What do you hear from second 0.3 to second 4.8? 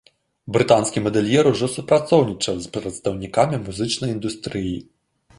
Брытанскі мадэльер ўжо супрацоўнічаў з прадстаўнікамі музычнай індустрыі.